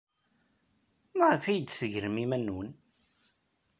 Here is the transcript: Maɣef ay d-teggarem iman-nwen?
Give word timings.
Maɣef 1.17 1.43
ay 1.45 1.59
d-teggarem 1.61 2.15
iman-nwen? 2.23 2.71